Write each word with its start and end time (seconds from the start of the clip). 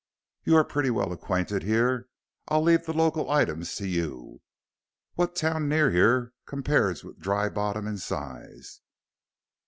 You 0.45 0.55
are 0.55 0.63
pretty 0.63 0.89
well 0.89 1.13
acquainted 1.13 1.61
here 1.61 2.09
I'll 2.47 2.63
leave 2.63 2.87
the 2.87 2.91
local 2.91 3.29
items 3.29 3.75
to 3.75 3.87
you. 3.87 4.41
What 5.13 5.35
town 5.35 5.69
near 5.69 5.91
here 5.91 6.33
compares 6.47 7.03
with 7.03 7.19
Dry 7.19 7.49
Bottom 7.49 7.85
in 7.85 7.99
size?" 7.99 8.81